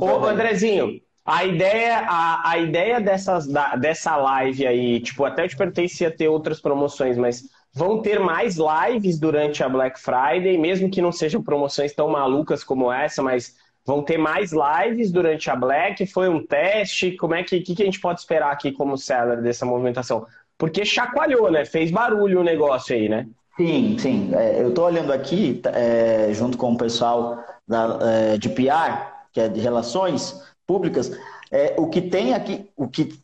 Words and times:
Ô, 0.00 0.24
Andrezinho, 0.24 1.00
a 1.24 1.44
ideia, 1.44 1.98
a, 2.08 2.50
a 2.50 2.58
ideia 2.58 3.00
dessas, 3.00 3.46
da, 3.46 3.76
dessa 3.76 4.16
live 4.16 4.66
aí, 4.66 5.00
tipo, 5.00 5.24
até 5.24 5.44
eu 5.44 5.48
te 5.48 5.56
perguntei 5.56 5.88
se 5.88 6.04
ia 6.04 6.10
ter 6.10 6.28
outras 6.28 6.60
promoções, 6.60 7.16
mas 7.16 7.44
vão 7.72 8.02
ter 8.02 8.18
mais 8.18 8.56
lives 8.56 9.18
durante 9.18 9.62
a 9.62 9.68
Black 9.68 10.00
Friday, 10.00 10.58
mesmo 10.58 10.90
que 10.90 11.02
não 11.02 11.12
sejam 11.12 11.42
promoções 11.42 11.92
tão 11.94 12.08
malucas 12.08 12.64
como 12.64 12.90
essa, 12.90 13.22
mas 13.22 13.54
vão 13.84 14.02
ter 14.02 14.18
mais 14.18 14.50
lives 14.52 15.12
durante 15.12 15.50
a 15.50 15.56
Black? 15.56 16.06
Foi 16.06 16.28
um 16.28 16.44
teste? 16.44 17.12
Como 17.12 17.34
é 17.34 17.42
que, 17.42 17.60
que, 17.60 17.74
que 17.74 17.82
a 17.82 17.86
gente 17.86 18.00
pode 18.00 18.20
esperar 18.20 18.52
aqui 18.52 18.72
como 18.72 18.96
seller 18.96 19.40
dessa 19.40 19.64
movimentação? 19.64 20.26
Porque 20.58 20.84
chacoalhou, 20.84 21.50
né? 21.50 21.64
Fez 21.64 21.90
barulho 21.90 22.40
o 22.40 22.44
negócio 22.44 22.94
aí, 22.94 23.08
né? 23.08 23.26
Sim, 23.56 23.96
sim. 23.98 24.30
É, 24.34 24.62
eu 24.62 24.70
estou 24.70 24.86
olhando 24.86 25.12
aqui, 25.12 25.60
é, 25.66 26.32
junto 26.32 26.56
com 26.56 26.72
o 26.72 26.78
pessoal 26.78 27.38
da, 27.66 27.98
é, 28.02 28.38
de 28.38 28.48
PR, 28.48 29.09
que 29.32 29.40
é 29.40 29.48
de 29.48 29.60
relações 29.60 30.42
públicas, 30.66 31.10
é, 31.50 31.74
o 31.78 31.88
que 31.88 32.00
tem 32.00 32.32
aqui, 32.32 32.70
o 32.76 32.86
que 32.88 33.18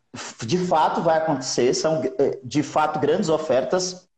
de 0.45 0.59
fato 0.59 1.01
vai 1.01 1.19
acontecer 1.19 1.74
são 1.74 2.02
é, 2.19 2.38
de 2.42 2.62
fato 2.62 2.98
grandes 2.98 3.28
ofertas. 3.28 4.09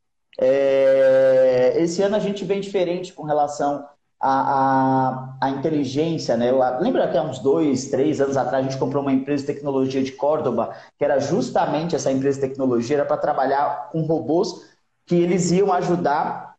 É, 0.41 1.75
esse 1.77 2.01
ano 2.03 2.17
a 2.17 2.21
gente 2.21 2.45
vem 2.45 2.61
diferente 2.61 3.13
com 3.13 3.25
relação 3.25 3.87
à, 4.21 5.39
inteligência, 5.51 6.37
né? 6.37 6.51
Lembra 6.81 7.09
que 7.09 7.17
há 7.17 7.23
uns 7.23 7.39
dois, 7.39 7.91
três 7.91 8.21
anos 8.21 8.37
atrás 8.37 8.65
a 8.65 8.71
gente 8.71 8.79
comprou 8.79 9.03
uma 9.03 9.13
empresa 9.13 9.43
de 9.43 9.53
tecnologia 9.53 10.03
de 10.03 10.13
Córdoba, 10.13 10.75
que 10.97 11.05
era 11.05 11.19
justamente 11.19 11.95
essa 11.95 12.11
empresa 12.11 12.41
de 12.41 12.49
tecnologia, 12.49 12.97
era 12.97 13.05
para 13.05 13.17
trabalhar 13.17 13.91
com 13.91 14.03
robôs 14.03 14.67
que 15.07 15.17
eles 15.17 15.51
iam 15.51 15.73
ajudar, 15.73 16.55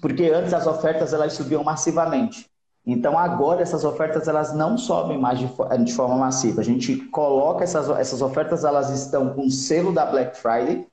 porque 0.00 0.24
antes 0.24 0.52
as 0.52 0.66
ofertas 0.66 1.12
elas 1.12 1.34
subiam 1.34 1.62
massivamente. 1.62 2.51
Então 2.84 3.16
agora 3.16 3.62
essas 3.62 3.84
ofertas 3.84 4.26
elas 4.26 4.54
não 4.54 4.76
sobem 4.76 5.16
mais 5.16 5.38
de, 5.38 5.48
de 5.84 5.92
forma 5.92 6.16
massiva. 6.16 6.60
A 6.60 6.64
gente 6.64 6.96
coloca 6.96 7.62
essas, 7.62 7.88
essas 7.90 8.20
ofertas, 8.20 8.64
elas 8.64 8.90
estão 8.90 9.32
com 9.34 9.48
selo 9.48 9.92
da 9.92 10.04
Black 10.04 10.36
Friday 10.36 10.86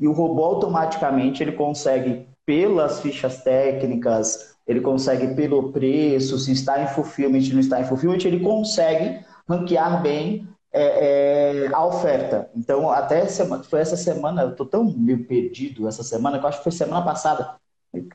e 0.00 0.08
o 0.08 0.12
robô 0.12 0.44
automaticamente 0.44 1.42
ele 1.42 1.52
consegue 1.52 2.26
pelas 2.46 3.00
fichas 3.00 3.42
técnicas, 3.42 4.54
ele 4.66 4.80
consegue 4.80 5.34
pelo 5.34 5.72
preço, 5.72 6.38
se 6.38 6.52
está 6.52 6.82
em 6.82 6.86
fulfillment, 6.88 7.52
não 7.52 7.60
está 7.60 7.80
em 7.80 7.84
fulfillment, 7.84 8.24
ele 8.24 8.40
consegue 8.40 9.24
ranquear 9.48 10.02
bem 10.02 10.48
é, 10.72 11.66
é, 11.66 11.70
a 11.72 11.84
oferta. 11.84 12.50
Então, 12.54 12.90
até 12.90 13.26
semana, 13.26 13.62
foi 13.62 13.80
essa 13.80 13.96
semana, 13.96 14.42
eu 14.42 14.50
estou 14.50 14.66
tão 14.66 14.84
meio 14.84 15.24
perdido 15.24 15.86
essa 15.86 16.02
semana, 16.02 16.38
que 16.38 16.44
eu 16.44 16.48
acho 16.48 16.58
que 16.58 16.64
foi 16.64 16.72
semana 16.72 17.04
passada. 17.04 17.56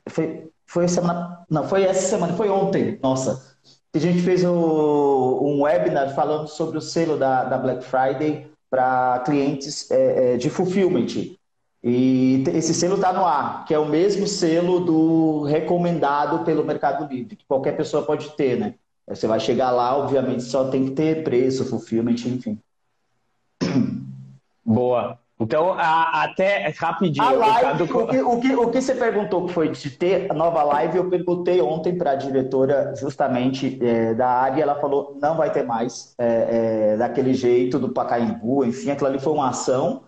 Foi, 0.08 0.50
foi 0.70 0.86
semana. 0.86 1.44
Não, 1.50 1.68
foi 1.68 1.82
essa 1.82 2.08
semana, 2.08 2.32
foi 2.34 2.48
ontem, 2.48 2.96
nossa. 3.02 3.56
A 3.92 3.98
gente 3.98 4.22
fez 4.22 4.44
o, 4.44 5.40
um 5.42 5.62
webinar 5.62 6.14
falando 6.14 6.46
sobre 6.46 6.78
o 6.78 6.80
selo 6.80 7.16
da, 7.16 7.42
da 7.42 7.58
Black 7.58 7.82
Friday 7.82 8.48
para 8.70 9.18
clientes 9.24 9.90
é, 9.90 10.34
é, 10.34 10.36
de 10.36 10.48
fulfillment. 10.48 11.34
E 11.82 12.44
esse 12.54 12.72
selo 12.72 12.94
está 12.94 13.12
no 13.12 13.24
ar, 13.24 13.64
que 13.64 13.74
é 13.74 13.78
o 13.80 13.88
mesmo 13.88 14.28
selo 14.28 14.78
do 14.78 15.42
recomendado 15.42 16.44
pelo 16.44 16.64
Mercado 16.64 17.12
Livre, 17.12 17.34
que 17.34 17.46
qualquer 17.46 17.76
pessoa 17.76 18.04
pode 18.04 18.30
ter, 18.36 18.56
né? 18.56 18.74
Você 19.08 19.26
vai 19.26 19.40
chegar 19.40 19.72
lá, 19.72 19.96
obviamente, 19.96 20.44
só 20.44 20.68
tem 20.68 20.84
que 20.84 20.92
ter 20.92 21.24
preço, 21.24 21.64
fulfillment, 21.64 22.26
enfim. 22.26 22.56
Boa. 24.64 25.18
Então, 25.40 25.72
a, 25.72 26.24
até 26.24 26.68
rapidinho. 26.76 27.26
A 27.26 27.30
live, 27.32 27.82
o, 27.84 28.06
que, 28.06 28.20
o, 28.20 28.40
que, 28.40 28.54
o 28.54 28.70
que 28.70 28.82
você 28.82 28.94
perguntou 28.94 29.46
que 29.46 29.54
foi 29.54 29.70
de 29.70 29.90
ter 29.90 30.30
a 30.30 30.34
nova 30.34 30.62
live, 30.62 30.98
eu 30.98 31.08
perguntei 31.08 31.62
ontem 31.62 31.96
para 31.96 32.10
a 32.10 32.14
diretora 32.14 32.94
justamente 32.94 33.78
é, 33.82 34.12
da 34.12 34.28
área, 34.28 34.62
ela 34.62 34.74
falou 34.78 35.18
não 35.20 35.38
vai 35.38 35.50
ter 35.50 35.62
mais 35.64 36.14
é, 36.18 36.92
é, 36.92 36.96
daquele 36.98 37.32
jeito 37.32 37.78
do 37.78 37.88
Pacaembu, 37.88 38.66
enfim, 38.66 38.90
aquilo 38.90 39.08
ali 39.08 39.18
foi 39.18 39.32
uma 39.32 39.48
ação. 39.48 40.02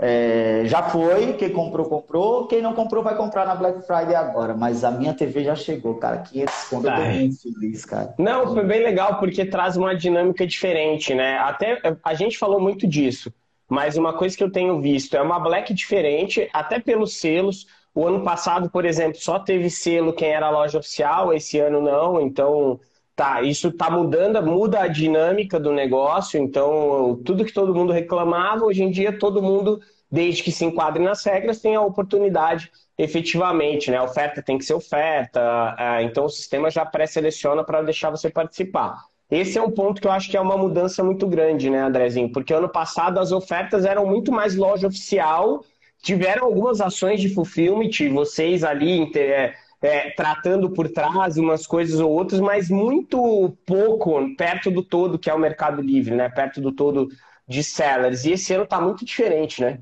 É, 0.00 0.62
já 0.66 0.80
foi, 0.84 1.32
quem 1.32 1.50
comprou, 1.50 1.86
comprou, 1.86 2.46
quem 2.46 2.62
não 2.62 2.72
comprou 2.72 3.02
vai 3.02 3.16
comprar 3.16 3.44
na 3.44 3.56
Black 3.56 3.84
Friday 3.84 4.14
agora, 4.14 4.54
mas 4.54 4.84
a 4.84 4.92
minha 4.92 5.12
TV 5.12 5.42
já 5.42 5.56
chegou, 5.56 5.96
cara, 5.96 6.18
500 6.18 6.54
conto, 6.70 6.86
eu 6.86 6.94
tô 6.94 7.02
muito 7.02 7.42
feliz, 7.42 7.84
cara. 7.84 8.14
Não, 8.16 8.54
foi 8.54 8.64
bem 8.64 8.80
legal 8.80 9.18
porque 9.18 9.44
traz 9.44 9.76
uma 9.76 9.96
dinâmica 9.96 10.46
diferente, 10.46 11.12
né? 11.14 11.36
Até 11.38 11.80
a 12.04 12.14
gente 12.14 12.38
falou 12.38 12.60
muito 12.60 12.86
disso. 12.86 13.32
Mas 13.68 13.96
uma 13.96 14.12
coisa 14.12 14.36
que 14.36 14.42
eu 14.42 14.50
tenho 14.50 14.80
visto 14.80 15.16
é 15.16 15.22
uma 15.22 15.38
Black 15.38 15.74
diferente, 15.74 16.48
até 16.52 16.80
pelos 16.80 17.18
selos. 17.20 17.66
O 17.94 18.06
ano 18.06 18.22
passado, 18.24 18.70
por 18.70 18.84
exemplo, 18.84 19.20
só 19.20 19.38
teve 19.38 19.68
selo 19.68 20.12
quem 20.12 20.28
era 20.30 20.46
a 20.46 20.50
loja 20.50 20.78
oficial, 20.78 21.32
esse 21.32 21.58
ano 21.58 21.80
não. 21.80 22.20
Então, 22.20 22.80
tá, 23.14 23.42
isso 23.42 23.72
tá 23.72 23.90
mudando, 23.90 24.40
muda 24.42 24.80
a 24.80 24.88
dinâmica 24.88 25.58
do 25.58 25.72
negócio. 25.72 26.40
Então, 26.40 27.20
tudo 27.24 27.44
que 27.44 27.52
todo 27.52 27.74
mundo 27.74 27.92
reclamava, 27.92 28.64
hoje 28.64 28.82
em 28.82 28.90
dia 28.90 29.18
todo 29.18 29.42
mundo, 29.42 29.80
desde 30.10 30.42
que 30.42 30.52
se 30.52 30.64
enquadre 30.64 31.02
nas 31.02 31.24
regras, 31.24 31.60
tem 31.60 31.74
a 31.74 31.82
oportunidade 31.82 32.70
efetivamente, 32.96 33.90
né? 33.90 33.98
A 33.98 34.04
oferta 34.04 34.42
tem 34.42 34.58
que 34.58 34.64
ser 34.64 34.74
oferta, 34.74 35.76
é, 35.78 36.02
então 36.02 36.24
o 36.24 36.28
sistema 36.28 36.70
já 36.70 36.84
pré-seleciona 36.84 37.64
para 37.64 37.82
deixar 37.82 38.10
você 38.10 38.30
participar. 38.30 39.04
Esse 39.30 39.58
é 39.58 39.62
um 39.62 39.70
ponto 39.70 40.00
que 40.00 40.06
eu 40.06 40.12
acho 40.12 40.30
que 40.30 40.36
é 40.36 40.40
uma 40.40 40.56
mudança 40.56 41.04
muito 41.04 41.26
grande, 41.26 41.68
né, 41.68 41.82
Andrezinho? 41.82 42.32
Porque 42.32 42.52
ano 42.52 42.68
passado 42.68 43.18
as 43.18 43.30
ofertas 43.30 43.84
eram 43.84 44.06
muito 44.06 44.32
mais 44.32 44.56
loja 44.56 44.86
oficial, 44.88 45.62
tiveram 46.02 46.46
algumas 46.46 46.80
ações 46.80 47.20
de 47.20 47.28
fulfillment, 47.28 47.90
vocês 48.12 48.64
ali 48.64 49.10
é, 49.16 49.54
é, 49.82 50.10
tratando 50.10 50.70
por 50.70 50.88
trás 50.88 51.36
umas 51.36 51.66
coisas 51.66 52.00
ou 52.00 52.10
outras, 52.10 52.40
mas 52.40 52.70
muito 52.70 53.56
pouco 53.66 54.34
perto 54.36 54.70
do 54.70 54.82
todo 54.82 55.18
que 55.18 55.28
é 55.28 55.34
o 55.34 55.38
Mercado 55.38 55.82
Livre, 55.82 56.14
né? 56.14 56.28
Perto 56.30 56.60
do 56.60 56.72
todo 56.72 57.08
de 57.46 57.62
sellers. 57.62 58.24
E 58.24 58.32
esse 58.32 58.52
ano 58.54 58.64
está 58.64 58.80
muito 58.80 59.04
diferente, 59.04 59.60
né? 59.60 59.80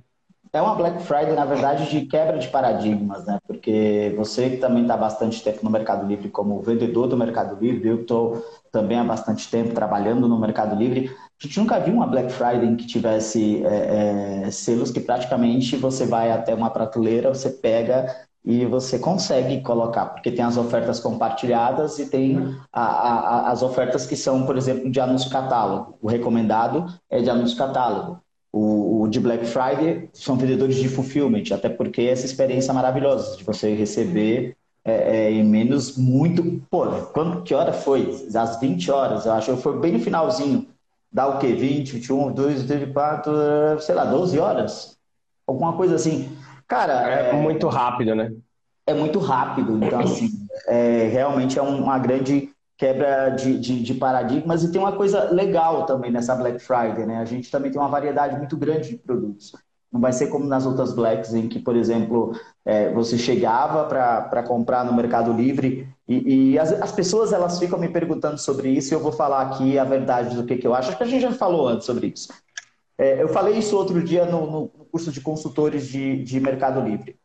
É 0.57 0.63
uma 0.63 0.75
Black 0.75 1.03
Friday, 1.03 1.35
na 1.35 1.45
verdade, 1.45 1.91
de 1.91 2.07
quebra 2.07 2.39
de 2.39 2.49
paradigmas, 2.49 3.27
né? 3.27 3.39
Porque 3.47 4.15
você 4.17 4.49
que 4.49 4.57
também 4.57 4.85
está 4.85 4.97
bastante 4.97 5.43
tempo 5.43 5.63
no 5.63 5.69
Mercado 5.69 6.07
Livre 6.07 6.31
como 6.31 6.63
vendedor 6.63 7.07
do 7.07 7.15
Mercado 7.15 7.63
Livre, 7.63 7.87
eu 7.87 8.01
estou 8.01 8.43
também 8.73 8.99
há 8.99 9.05
bastante 9.05 9.51
tempo 9.51 9.75
trabalhando 9.75 10.27
no 10.27 10.41
Mercado 10.41 10.75
Livre. 10.75 11.11
A 11.11 11.47
gente 11.47 11.61
nunca 11.61 11.79
viu 11.79 11.93
uma 11.93 12.07
Black 12.07 12.33
Friday 12.33 12.75
que 12.75 12.87
tivesse 12.87 13.63
é, 13.67 14.45
é, 14.47 14.51
selos 14.51 14.91
que 14.91 14.99
praticamente 14.99 15.77
você 15.77 16.07
vai 16.07 16.33
até 16.33 16.55
uma 16.55 16.71
prateleira, 16.71 17.35
você 17.35 17.51
pega 17.51 18.07
e 18.43 18.65
você 18.65 18.99
consegue 18.99 19.61
colocar, 19.61 20.07
porque 20.07 20.31
tem 20.31 20.43
as 20.43 20.57
ofertas 20.57 20.99
compartilhadas 20.99 21.99
e 21.99 22.09
tem 22.09 22.57
a, 22.73 22.83
a, 22.83 23.51
as 23.51 23.63
ofertas 23.63 24.07
que 24.07 24.17
são, 24.17 24.47
por 24.47 24.57
exemplo, 24.57 24.91
de 24.91 25.01
anúncio 25.01 25.29
catálogo. 25.29 25.99
O 26.01 26.09
recomendado 26.09 26.87
é 27.11 27.21
de 27.21 27.29
anúncio 27.29 27.59
catálogo. 27.59 28.21
O, 28.53 28.86
o 29.07 29.11
de 29.11 29.21
Black 29.21 29.47
Friday 29.47 30.09
são 30.13 30.37
vendedores 30.37 30.77
de 30.77 30.89
fulfillment, 30.89 31.45
até 31.53 31.69
porque 31.69 32.03
essa 32.03 32.27
experiência 32.27 32.75
maravilhosa 32.75 33.37
de 33.37 33.45
você 33.45 33.75
receber 33.75 34.57
é, 34.85 34.93
é, 35.17 35.31
em 35.33 35.45
menos 35.45 35.97
muito. 35.97 36.61
Pô, 36.71 36.87
quando, 37.13 37.43
que 37.43 37.55
hora 37.55 37.73
foi? 37.73 38.11
Às 38.35 38.61
20 38.61 38.91
horas, 38.91 39.27
eu 39.27 39.33
acho. 39.33 39.57
Foi 39.57 39.79
bem 39.79 39.93
no 39.93 39.99
finalzinho. 40.01 40.69
Dá 41.11 41.27
o 41.27 41.39
quê? 41.39 41.53
20, 41.53 41.93
21, 41.93 42.33
2, 42.33 42.63
24, 42.63 43.81
sei 43.81 43.95
lá, 43.95 44.05
12 44.05 44.39
horas? 44.39 44.97
Alguma 45.47 45.73
coisa 45.73 45.95
assim. 45.95 46.37
Cara. 46.69 47.09
É, 47.11 47.31
é 47.31 47.33
muito 47.33 47.69
rápido, 47.69 48.15
né? 48.15 48.33
É 48.87 48.95
muito 48.95 49.19
rápido. 49.19 49.85
Então, 49.85 50.01
assim, 50.01 50.29
é, 50.67 51.09
realmente 51.13 51.59
é 51.59 51.63
uma 51.63 51.99
grande 51.99 52.51
quebra 52.77 53.31
de, 53.31 53.59
de, 53.59 53.83
de, 53.83 53.95
paradigmas 53.95 54.63
e 54.63 54.71
tem 54.71 54.81
uma 54.81 54.93
coisa 54.93 55.31
legal 55.31 55.87
também 55.87 56.11
nessa 56.11 56.35
Black 56.35 56.59
Friday, 56.59 57.07
né? 57.07 57.19
A 57.19 57.25
gente 57.25 57.51
também 57.51 57.71
tem 57.71 57.81
uma 57.81 57.89
variedade 57.89 58.37
muito 58.37 58.57
grande 58.57 58.91
de 58.91 58.97
produtos. 58.97 59.53
Não 59.91 60.01
vai 60.01 60.13
ser 60.13 60.27
como 60.27 60.45
nas 60.45 60.67
outras 60.67 60.93
Blacks, 60.93 61.33
em 61.33 61.49
que, 61.49 61.59
por 61.59 61.75
exemplo, 61.75 62.39
é, 62.65 62.93
você 62.93 63.17
chegava 63.17 63.85
para 63.85 64.43
comprar 64.43 64.85
no 64.85 64.93
Mercado 64.93 65.33
Livre 65.33 65.89
e, 66.07 66.53
e 66.53 66.59
as, 66.59 66.73
as, 66.73 66.93
pessoas 66.93 67.33
elas 67.33 67.59
ficam 67.59 67.79
me 67.79 67.89
perguntando 67.89 68.39
sobre 68.39 68.69
isso 68.69 68.93
e 68.93 68.95
eu 68.95 69.01
vou 69.01 69.13
falar 69.13 69.43
aqui 69.43 69.79
a 69.79 69.85
verdade 69.85 70.37
do 70.37 70.45
que, 70.45 70.57
que 70.57 70.67
eu 70.67 70.75
acho. 70.75 70.89
Acho 70.89 70.99
que 70.99 71.05
a 71.05 71.07
gente 71.07 71.23
já 71.23 71.33
falou 71.33 71.67
antes 71.67 71.87
sobre 71.87 72.09
isso. 72.09 72.29
É, 72.99 73.23
eu 73.23 73.29
falei 73.29 73.59
isso 73.59 73.77
outro 73.77 74.03
dia 74.03 74.27
no, 74.27 74.51
no 74.51 74.69
curso 74.69 75.11
de 75.11 75.21
consultores 75.21 75.87
de, 75.89 76.23
de 76.23 76.41
Mercado 76.41 76.81
Livre. 76.81 77.17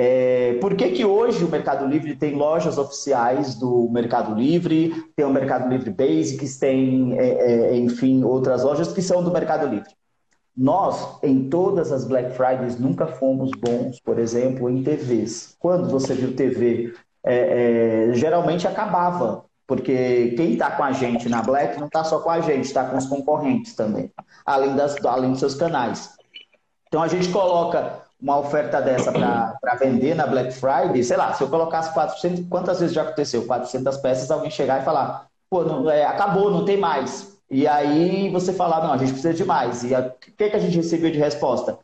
É, 0.00 0.56
por 0.60 0.76
que, 0.76 0.90
que 0.92 1.04
hoje 1.04 1.44
o 1.44 1.48
Mercado 1.48 1.84
Livre 1.84 2.14
tem 2.14 2.36
lojas 2.36 2.78
oficiais 2.78 3.56
do 3.56 3.88
Mercado 3.90 4.32
Livre, 4.32 4.94
tem 5.16 5.26
o 5.26 5.32
Mercado 5.32 5.68
Livre 5.68 5.90
Basics, 5.90 6.56
tem, 6.56 7.18
é, 7.18 7.72
é, 7.72 7.76
enfim, 7.76 8.22
outras 8.22 8.62
lojas 8.62 8.92
que 8.92 9.02
são 9.02 9.24
do 9.24 9.32
Mercado 9.32 9.66
Livre? 9.66 9.90
Nós, 10.56 11.18
em 11.20 11.48
todas 11.48 11.90
as 11.90 12.04
Black 12.04 12.30
Fridays, 12.30 12.78
nunca 12.78 13.08
fomos 13.08 13.50
bons, 13.58 13.98
por 13.98 14.20
exemplo, 14.20 14.70
em 14.70 14.84
TVs. 14.84 15.56
Quando 15.58 15.90
você 15.90 16.14
viu 16.14 16.32
TV, 16.32 16.94
é, 17.24 18.10
é, 18.10 18.14
geralmente 18.14 18.68
acabava, 18.68 19.46
porque 19.66 20.32
quem 20.36 20.52
está 20.52 20.70
com 20.70 20.84
a 20.84 20.92
gente 20.92 21.28
na 21.28 21.42
Black 21.42 21.76
não 21.76 21.88
está 21.88 22.04
só 22.04 22.20
com 22.20 22.30
a 22.30 22.40
gente, 22.40 22.66
está 22.66 22.84
com 22.84 22.96
os 22.96 23.06
concorrentes 23.06 23.74
também, 23.74 24.12
além, 24.46 24.76
das, 24.76 25.04
além 25.04 25.32
dos 25.32 25.40
seus 25.40 25.56
canais. 25.56 26.10
Então 26.86 27.02
a 27.02 27.08
gente 27.08 27.28
coloca 27.30 28.06
uma 28.20 28.38
oferta 28.38 28.80
dessa 28.80 29.12
para 29.12 29.74
vender 29.78 30.14
na 30.14 30.26
Black 30.26 30.52
Friday, 30.52 31.02
sei 31.04 31.16
lá, 31.16 31.32
se 31.32 31.42
eu 31.42 31.48
colocasse 31.48 31.92
400, 31.94 32.46
quantas 32.48 32.80
vezes 32.80 32.94
já 32.94 33.02
aconteceu? 33.02 33.46
400 33.46 33.96
peças, 33.98 34.30
alguém 34.30 34.50
chegar 34.50 34.80
e 34.80 34.84
falar, 34.84 35.28
pô, 35.48 35.62
não, 35.62 35.88
é, 35.88 36.04
acabou, 36.04 36.50
não 36.50 36.64
tem 36.64 36.76
mais. 36.76 37.38
E 37.50 37.66
aí 37.66 38.28
você 38.30 38.52
fala, 38.52 38.82
não, 38.84 38.92
a 38.92 38.98
gente 38.98 39.12
precisa 39.12 39.32
de 39.32 39.44
mais. 39.44 39.84
E 39.84 39.94
o 39.94 40.12
que, 40.36 40.50
que 40.50 40.56
a 40.56 40.58
gente 40.58 40.76
recebeu 40.76 41.10
de 41.10 41.18
resposta? 41.18 41.78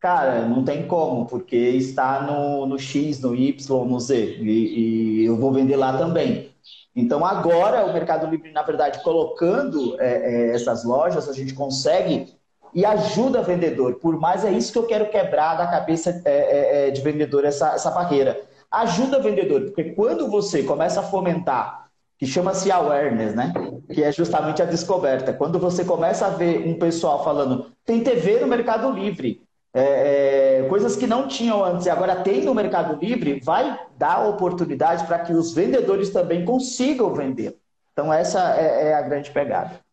Cara, 0.00 0.46
não 0.46 0.64
tem 0.64 0.86
como, 0.86 1.26
porque 1.26 1.56
está 1.56 2.22
no, 2.22 2.66
no 2.66 2.78
X, 2.78 3.20
no 3.20 3.34
Y, 3.34 3.84
no 3.86 4.00
Z, 4.00 4.38
e, 4.40 5.22
e 5.22 5.24
eu 5.24 5.36
vou 5.36 5.52
vender 5.52 5.76
lá 5.76 5.96
também. 5.96 6.52
Então, 6.96 7.24
agora, 7.24 7.86
o 7.86 7.92
Mercado 7.92 8.26
Livre, 8.26 8.52
na 8.52 8.62
verdade, 8.62 9.02
colocando 9.02 10.00
é, 10.00 10.50
é, 10.50 10.54
essas 10.54 10.84
lojas, 10.84 11.28
a 11.28 11.32
gente 11.32 11.52
consegue 11.52 12.33
e 12.74 12.84
ajuda 12.84 13.42
vendedor. 13.42 13.94
Por 13.94 14.18
mais 14.18 14.44
é 14.44 14.50
isso 14.50 14.72
que 14.72 14.78
eu 14.78 14.86
quero 14.86 15.08
quebrar 15.08 15.54
da 15.54 15.66
cabeça 15.66 16.22
é, 16.24 16.32
é, 16.32 16.88
é, 16.88 16.90
de 16.90 17.00
vendedor, 17.00 17.44
essa, 17.44 17.74
essa 17.74 17.90
barreira. 17.90 18.40
Ajuda 18.70 19.20
vendedor, 19.20 19.66
porque 19.66 19.84
quando 19.92 20.28
você 20.28 20.62
começa 20.62 21.00
a 21.00 21.04
fomentar, 21.04 21.84
que 22.18 22.26
chama-se 22.26 22.70
awareness, 22.70 23.34
né? 23.34 23.52
Que 23.92 24.02
é 24.02 24.10
justamente 24.10 24.62
a 24.62 24.64
descoberta. 24.64 25.32
Quando 25.32 25.58
você 25.58 25.84
começa 25.84 26.26
a 26.26 26.30
ver 26.30 26.66
um 26.66 26.78
pessoal 26.78 27.22
falando, 27.22 27.70
tem 27.84 28.02
TV 28.02 28.40
no 28.40 28.46
Mercado 28.46 28.90
Livre, 28.90 29.42
é, 29.72 30.60
é, 30.62 30.68
coisas 30.68 30.96
que 30.96 31.06
não 31.06 31.26
tinham 31.26 31.64
antes 31.64 31.86
e 31.86 31.90
agora 31.90 32.16
tem 32.16 32.44
no 32.44 32.54
Mercado 32.54 32.98
Livre, 33.00 33.40
vai 33.42 33.78
dar 33.98 34.28
oportunidade 34.28 35.04
para 35.04 35.18
que 35.18 35.32
os 35.32 35.52
vendedores 35.52 36.10
também 36.10 36.44
consigam 36.44 37.12
vender. 37.12 37.56
Então, 37.92 38.12
essa 38.12 38.56
é, 38.56 38.88
é 38.88 38.94
a 38.94 39.02
grande 39.02 39.30
pegada. 39.30 39.83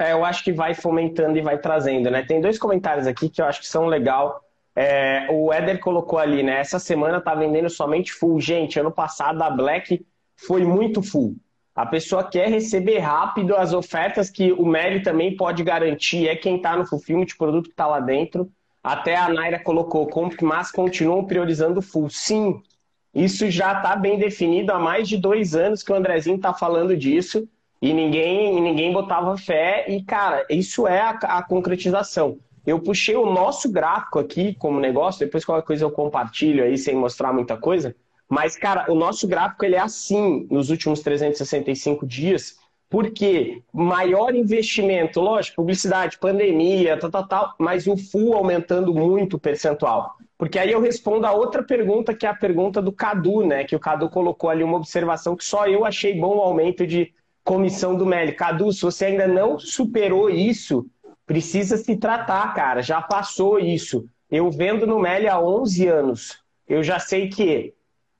É, 0.00 0.12
eu 0.12 0.24
acho 0.24 0.42
que 0.42 0.50
vai 0.50 0.72
fomentando 0.72 1.36
e 1.36 1.42
vai 1.42 1.58
trazendo, 1.58 2.10
né? 2.10 2.22
Tem 2.22 2.40
dois 2.40 2.58
comentários 2.58 3.06
aqui 3.06 3.28
que 3.28 3.42
eu 3.42 3.44
acho 3.44 3.60
que 3.60 3.68
são 3.68 3.84
legal. 3.84 4.42
É, 4.74 5.26
o 5.30 5.52
Éder 5.52 5.78
colocou 5.78 6.18
ali, 6.18 6.42
né? 6.42 6.58
Essa 6.58 6.78
semana 6.78 7.20
tá 7.20 7.34
vendendo 7.34 7.68
somente 7.68 8.10
full. 8.10 8.40
Gente, 8.40 8.80
ano 8.80 8.90
passado 8.90 9.42
a 9.42 9.50
Black 9.50 10.02
foi 10.36 10.64
muito 10.64 11.02
full. 11.02 11.36
A 11.74 11.84
pessoa 11.84 12.24
quer 12.24 12.48
receber 12.48 12.98
rápido 12.98 13.54
as 13.54 13.74
ofertas 13.74 14.30
que 14.30 14.52
o 14.52 14.64
Meli 14.64 15.02
também 15.02 15.36
pode 15.36 15.62
garantir, 15.62 16.28
é 16.28 16.34
quem 16.34 16.56
está 16.56 16.74
no 16.74 16.86
fulfillment, 16.86 17.26
de 17.26 17.36
produto 17.36 17.66
que 17.66 17.72
está 17.72 17.86
lá 17.86 18.00
dentro. 18.00 18.50
Até 18.82 19.16
a 19.16 19.28
Naira 19.28 19.58
colocou, 19.58 20.08
mas 20.40 20.72
continuam 20.72 21.26
priorizando 21.26 21.82
full. 21.82 22.08
Sim, 22.08 22.62
isso 23.14 23.50
já 23.50 23.74
está 23.74 23.94
bem 23.96 24.18
definido 24.18 24.72
há 24.72 24.78
mais 24.78 25.06
de 25.06 25.18
dois 25.18 25.54
anos 25.54 25.82
que 25.82 25.92
o 25.92 25.94
Andrezinho 25.94 26.36
está 26.36 26.54
falando 26.54 26.96
disso 26.96 27.46
e 27.80 27.94
ninguém, 27.94 28.60
ninguém 28.60 28.92
botava 28.92 29.36
fé. 29.36 29.86
E, 29.88 30.02
cara, 30.02 30.44
isso 30.50 30.86
é 30.86 31.00
a, 31.00 31.10
a, 31.10 31.42
concretização. 31.42 32.38
Eu 32.66 32.78
puxei 32.78 33.16
o 33.16 33.32
nosso 33.32 33.70
gráfico 33.70 34.18
aqui 34.18 34.54
como 34.54 34.78
negócio, 34.78 35.20
depois 35.20 35.44
qualquer 35.44 35.66
coisa 35.66 35.84
eu 35.84 35.90
compartilho 35.90 36.62
aí 36.62 36.76
sem 36.76 36.94
mostrar 36.94 37.32
muita 37.32 37.56
coisa. 37.56 37.96
Mas, 38.28 38.56
cara, 38.56 38.90
o 38.92 38.94
nosso 38.94 39.26
gráfico 39.26 39.64
ele 39.64 39.76
é 39.76 39.80
assim 39.80 40.46
nos 40.50 40.70
últimos 40.70 41.00
365 41.00 42.06
dias, 42.06 42.56
porque 42.88 43.62
maior 43.72 44.34
investimento, 44.34 45.20
lógico, 45.20 45.56
publicidade, 45.56 46.18
pandemia, 46.18 46.98
tal, 46.98 47.10
tal, 47.10 47.26
tal, 47.26 47.54
mas 47.58 47.86
o 47.86 47.96
full 47.96 48.34
aumentando 48.34 48.92
muito 48.94 49.36
o 49.36 49.40
percentual. 49.40 50.16
Porque 50.36 50.58
aí 50.58 50.70
eu 50.70 50.80
respondo 50.80 51.26
a 51.26 51.32
outra 51.32 51.62
pergunta, 51.62 52.14
que 52.14 52.26
é 52.26 52.28
a 52.28 52.34
pergunta 52.34 52.80
do 52.80 52.92
Cadu, 52.92 53.44
né? 53.44 53.64
Que 53.64 53.76
o 53.76 53.80
Cadu 53.80 54.08
colocou 54.08 54.48
ali 54.48 54.62
uma 54.62 54.76
observação 54.76 55.36
que 55.36 55.44
só 55.44 55.66
eu 55.66 55.84
achei 55.84 56.18
bom 56.18 56.36
o 56.36 56.40
aumento 56.40 56.86
de 56.86 57.12
comissão 57.44 57.96
do 57.96 58.06
Meli. 58.06 58.32
Cadu, 58.32 58.72
se 58.72 58.82
você 58.82 59.06
ainda 59.06 59.26
não 59.26 59.58
superou 59.58 60.30
isso, 60.30 60.86
precisa 61.26 61.76
se 61.76 61.96
tratar, 61.96 62.54
cara. 62.54 62.82
Já 62.82 63.00
passou 63.00 63.58
isso. 63.58 64.08
Eu 64.30 64.50
vendo 64.50 64.86
no 64.86 64.98
Meli 64.98 65.28
há 65.28 65.40
11 65.40 65.86
anos. 65.86 66.38
Eu 66.68 66.82
já 66.82 66.98
sei 66.98 67.28
que 67.28 67.74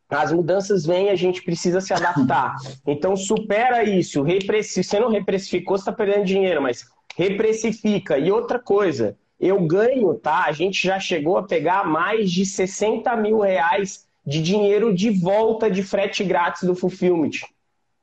as 0.08 0.32
mudanças 0.32 0.84
vêm, 0.84 1.08
a 1.08 1.14
gente 1.14 1.43
precisa 1.43 1.81
se 1.81 1.94
adaptar. 1.94 2.56
Então 2.87 3.14
supera 3.17 3.84
isso. 3.84 4.25
Se 4.64 4.82
você 4.82 4.99
não 4.99 5.11
reprecificou, 5.11 5.76
você 5.76 5.82
está 5.82 5.93
perdendo 5.93 6.25
dinheiro, 6.25 6.61
mas 6.61 6.84
reprecifica. 7.17 8.19
E 8.19 8.32
outra 8.32 8.58
coisa, 8.58 9.17
eu 9.38 9.61
ganho, 9.61 10.12
tá? 10.14 10.44
A 10.46 10.52
gente 10.52 10.84
já 10.84 10.99
chegou 10.99 11.38
a 11.38 11.44
pegar 11.44 11.87
mais 11.87 12.32
de 12.32 12.44
60 12.44 13.14
mil 13.17 13.38
reais 13.38 14.06
de 14.26 14.43
dinheiro 14.43 14.94
de 14.94 15.11
volta 15.11 15.70
de 15.70 15.82
frete 15.82 16.25
grátis 16.25 16.64
do 16.64 16.75
Fulfillment. 16.75 17.31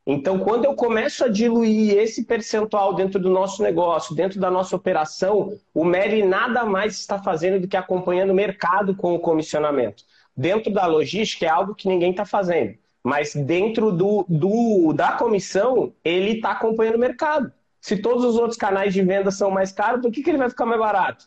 Então, 0.09 0.39
quando 0.39 0.63
eu 0.63 0.73
começo 0.73 1.25
a 1.25 1.27
diluir 1.27 1.97
esse 1.97 2.23
percentual 2.23 2.93
dentro 2.93 3.19
do 3.19 3.29
nosso 3.29 3.61
negócio, 3.61 4.15
dentro 4.15 4.39
da 4.39 4.49
nossa 4.49 4.73
operação, 4.73 5.59
o 5.73 5.83
Meli 5.83 6.23
nada 6.23 6.63
mais 6.63 6.97
está 6.97 7.21
fazendo 7.21 7.59
do 7.59 7.67
que 7.67 7.75
acompanhando 7.75 8.29
o 8.29 8.33
mercado 8.33 8.95
com 8.95 9.13
o 9.13 9.19
comissionamento. 9.19 10.05
Dentro 10.35 10.71
da 10.71 10.85
logística 10.85 11.45
é 11.45 11.49
algo 11.49 11.75
que 11.75 11.89
ninguém 11.89 12.11
está 12.11 12.23
fazendo, 12.23 12.75
mas 13.03 13.35
dentro 13.35 13.91
do, 13.91 14.25
do 14.29 14.93
da 14.93 15.11
comissão, 15.11 15.91
ele 16.05 16.37
está 16.37 16.51
acompanhando 16.51 16.95
o 16.95 16.99
mercado. 16.99 17.51
Se 17.81 17.97
todos 17.97 18.23
os 18.23 18.37
outros 18.37 18.57
canais 18.57 18.93
de 18.93 19.01
venda 19.01 19.29
são 19.29 19.51
mais 19.51 19.73
caros, 19.73 20.01
por 20.01 20.09
que, 20.09 20.23
que 20.23 20.29
ele 20.29 20.37
vai 20.37 20.49
ficar 20.49 20.65
mais 20.65 20.79
barato? 20.79 21.25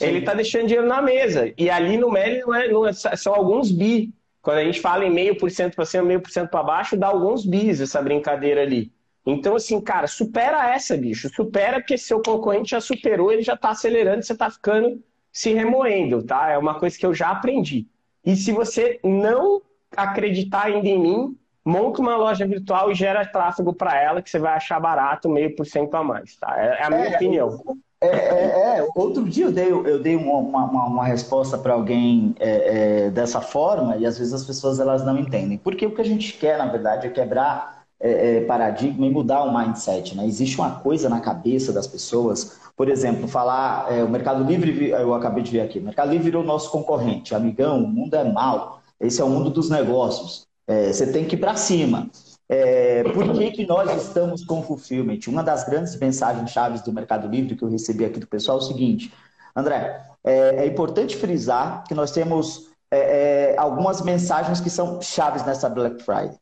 Sim. 0.00 0.06
Ele 0.06 0.18
está 0.18 0.32
deixando 0.32 0.68
dinheiro 0.68 0.86
na 0.86 1.02
mesa. 1.02 1.52
E 1.58 1.68
ali 1.68 1.96
no 1.96 2.08
Meli 2.08 2.40
não 2.42 2.54
é, 2.54 2.68
não 2.68 2.86
é, 2.86 2.92
são 2.92 3.34
alguns 3.34 3.72
bi. 3.72 4.14
Quando 4.42 4.58
a 4.58 4.64
gente 4.64 4.80
fala 4.80 5.04
em 5.04 5.10
meio 5.10 5.38
por 5.38 5.50
cento 5.50 5.76
para 5.76 5.86
cima, 5.86 6.02
meio 6.02 6.20
por 6.20 6.30
cento 6.30 6.50
para 6.50 6.64
baixo, 6.64 6.96
dá 6.96 7.06
alguns 7.06 7.46
bis 7.46 7.80
essa 7.80 8.02
brincadeira 8.02 8.60
ali. 8.62 8.92
Então, 9.24 9.54
assim, 9.54 9.80
cara, 9.80 10.08
supera 10.08 10.74
essa, 10.74 10.96
bicho. 10.96 11.28
Supera 11.32 11.78
porque 11.78 11.96
seu 11.96 12.20
concorrente 12.20 12.72
já 12.72 12.80
superou, 12.80 13.30
ele 13.30 13.42
já 13.42 13.54
está 13.54 13.70
acelerando, 13.70 14.22
você 14.22 14.32
está 14.32 14.50
ficando 14.50 15.00
se 15.30 15.54
remoendo, 15.54 16.22
tá? 16.24 16.50
É 16.50 16.58
uma 16.58 16.78
coisa 16.78 16.98
que 16.98 17.06
eu 17.06 17.14
já 17.14 17.30
aprendi. 17.30 17.86
E 18.24 18.34
se 18.34 18.52
você 18.52 18.98
não 19.04 19.62
acreditar 19.96 20.66
ainda 20.66 20.88
em 20.88 20.98
mim, 20.98 21.38
monta 21.64 22.00
uma 22.00 22.16
loja 22.16 22.44
virtual 22.44 22.90
e 22.90 22.94
gera 22.94 23.24
tráfego 23.24 23.72
para 23.72 23.96
ela, 23.96 24.20
que 24.20 24.28
você 24.28 24.40
vai 24.40 24.54
achar 24.54 24.80
barato 24.80 25.28
meio 25.28 25.54
por 25.54 25.64
cento 25.64 25.94
a 25.94 26.02
mais, 26.02 26.36
tá? 26.36 26.54
É, 26.58 26.80
é 26.80 26.84
a 26.84 26.90
minha 26.90 27.06
é, 27.06 27.14
opinião. 27.14 27.62
É, 28.02 28.06
é, 28.06 28.78
é, 28.78 28.88
outro 28.96 29.28
dia 29.28 29.44
eu 29.44 29.52
dei, 29.52 29.70
eu 29.70 30.02
dei 30.02 30.16
uma, 30.16 30.38
uma, 30.38 30.86
uma 30.86 31.04
resposta 31.04 31.56
para 31.56 31.72
alguém 31.72 32.34
é, 32.40 33.04
é, 33.06 33.10
dessa 33.10 33.40
forma 33.40 33.96
e 33.96 34.04
às 34.04 34.18
vezes 34.18 34.34
as 34.34 34.44
pessoas 34.44 34.80
elas 34.80 35.06
não 35.06 35.16
entendem. 35.16 35.56
Porque 35.56 35.86
o 35.86 35.94
que 35.94 36.00
a 36.00 36.04
gente 36.04 36.32
quer, 36.32 36.58
na 36.58 36.66
verdade, 36.66 37.06
é 37.06 37.10
quebrar 37.10 37.84
é, 38.00 38.40
paradigma 38.40 39.06
e 39.06 39.10
mudar 39.10 39.44
o 39.44 39.56
mindset. 39.56 40.16
Né? 40.16 40.26
Existe 40.26 40.58
uma 40.58 40.80
coisa 40.80 41.08
na 41.08 41.20
cabeça 41.20 41.72
das 41.72 41.86
pessoas, 41.86 42.58
por 42.76 42.88
exemplo, 42.88 43.28
falar 43.28 43.86
o 44.04 44.08
Mercado 44.08 44.42
Livre, 44.42 44.90
eu 44.90 45.14
acabei 45.14 45.44
de 45.44 45.52
ver 45.52 45.60
aqui, 45.60 45.78
o 45.78 45.82
Mercado 45.82 46.10
Livre 46.10 46.24
virou 46.24 46.42
nosso 46.42 46.70
concorrente, 46.72 47.34
amigão, 47.34 47.84
o 47.84 47.86
mundo 47.86 48.14
é 48.14 48.24
mau, 48.24 48.80
esse 48.98 49.20
é 49.20 49.24
o 49.24 49.28
mundo 49.28 49.50
dos 49.50 49.70
negócios, 49.70 50.46
você 50.66 51.12
tem 51.12 51.26
que 51.26 51.36
ir 51.36 51.38
para 51.38 51.54
cima. 51.54 52.08
É, 52.48 53.02
por 53.04 53.32
que, 53.32 53.50
que 53.50 53.66
nós 53.66 54.06
estamos 54.06 54.44
com 54.44 54.62
fulfillment? 54.62 55.20
Uma 55.28 55.42
das 55.42 55.64
grandes 55.64 55.98
mensagens 55.98 56.50
chaves 56.50 56.82
do 56.82 56.92
Mercado 56.92 57.28
Livre 57.28 57.56
que 57.56 57.62
eu 57.62 57.68
recebi 57.68 58.04
aqui 58.04 58.20
do 58.20 58.26
pessoal 58.26 58.58
é 58.58 58.60
o 58.60 58.64
seguinte, 58.64 59.12
André, 59.54 60.02
é, 60.24 60.64
é 60.64 60.66
importante 60.66 61.16
frisar 61.16 61.84
que 61.84 61.94
nós 61.94 62.10
temos 62.10 62.70
é, 62.90 63.52
é 63.52 63.58
algumas 63.58 64.02
mensagens 64.02 64.60
que 64.60 64.68
são 64.68 65.00
chaves 65.00 65.44
nessa 65.44 65.68
Black 65.68 66.02
Friday. 66.02 66.36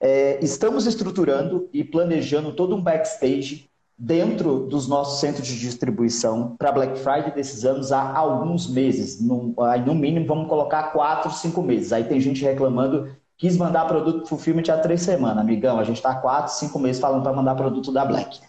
É, 0.00 0.38
estamos 0.42 0.86
estruturando 0.86 1.68
e 1.72 1.82
planejando 1.82 2.52
todo 2.52 2.76
um 2.76 2.80
backstage 2.80 3.68
dentro 3.98 4.60
dos 4.60 4.86
nossos 4.86 5.18
centros 5.18 5.46
de 5.46 5.58
distribuição 5.58 6.54
para 6.56 6.70
Black 6.70 6.98
Friday 7.00 7.32
desses 7.32 7.64
anos 7.64 7.90
há 7.90 8.16
alguns 8.16 8.70
meses. 8.70 9.20
No, 9.20 9.54
no 9.84 9.94
mínimo, 9.94 10.26
vamos 10.26 10.48
colocar 10.48 10.92
quatro, 10.92 11.32
cinco 11.32 11.62
meses. 11.62 11.92
Aí 11.92 12.04
tem 12.04 12.20
gente 12.20 12.44
reclamando 12.44 13.10
Quis 13.38 13.56
mandar 13.56 13.86
produto 13.86 14.26
pro 14.26 14.36
filme 14.36 14.62
há 14.68 14.76
três 14.76 15.00
semanas, 15.00 15.38
amigão. 15.38 15.78
A 15.78 15.84
gente 15.84 15.98
está 15.98 16.12
quatro, 16.16 16.52
cinco 16.52 16.76
meses 16.78 17.00
falando 17.00 17.22
para 17.22 17.32
mandar 17.32 17.54
produto 17.54 17.92
da 17.92 18.04
Black. 18.04 18.40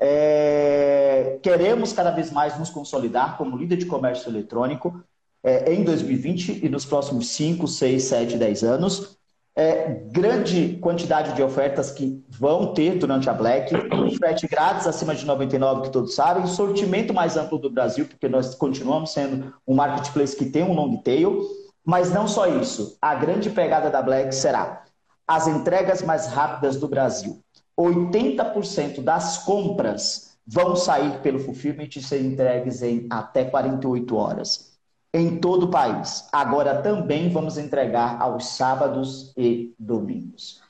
É... 0.00 1.38
Queremos 1.42 1.92
cada 1.92 2.10
vez 2.10 2.32
mais 2.32 2.58
nos 2.58 2.70
consolidar 2.70 3.36
como 3.36 3.58
líder 3.58 3.76
de 3.76 3.84
comércio 3.84 4.30
eletrônico 4.30 5.04
é, 5.44 5.74
em 5.74 5.84
2020 5.84 6.64
e 6.64 6.68
nos 6.68 6.86
próximos 6.86 7.28
5, 7.28 7.66
6, 7.68 8.02
7, 8.02 8.38
10 8.38 8.62
anos. 8.62 9.18
É, 9.54 10.00
grande 10.10 10.78
quantidade 10.80 11.34
de 11.34 11.42
ofertas 11.42 11.90
que 11.90 12.24
vão 12.26 12.72
ter 12.72 12.98
durante 12.98 13.28
a 13.28 13.34
Black, 13.34 13.70
frete 14.16 14.48
grátis 14.48 14.86
acima 14.86 15.14
de 15.14 15.26
99, 15.26 15.82
que 15.82 15.90
todos 15.90 16.14
sabem, 16.14 16.46
sortimento 16.46 17.12
mais 17.12 17.36
amplo 17.36 17.58
do 17.58 17.68
Brasil, 17.68 18.06
porque 18.06 18.30
nós 18.30 18.54
continuamos 18.54 19.12
sendo 19.12 19.52
um 19.68 19.74
marketplace 19.74 20.34
que 20.34 20.46
tem 20.46 20.62
um 20.62 20.72
long 20.72 20.96
tail, 20.96 21.46
mas 21.84 22.10
não 22.10 22.28
só 22.28 22.46
isso. 22.46 22.96
A 23.00 23.14
grande 23.14 23.50
pegada 23.50 23.90
da 23.90 24.02
Black 24.02 24.34
será 24.34 24.84
as 25.26 25.46
entregas 25.46 26.02
mais 26.02 26.26
rápidas 26.26 26.76
do 26.76 26.88
Brasil. 26.88 27.42
80% 27.78 29.02
das 29.02 29.38
compras 29.38 30.36
vão 30.46 30.76
sair 30.76 31.20
pelo 31.20 31.38
fulfillment 31.38 31.88
e 31.96 32.02
ser 32.02 32.20
entregues 32.20 32.82
em 32.82 33.06
até 33.10 33.44
48 33.44 34.16
horas. 34.16 34.72
Em 35.14 35.38
todo 35.38 35.64
o 35.64 35.70
país. 35.70 36.26
Agora 36.32 36.80
também 36.82 37.28
vamos 37.28 37.58
entregar 37.58 38.20
aos 38.20 38.46
sábados 38.46 39.32
e 39.36 39.74
domingos. 39.78 40.61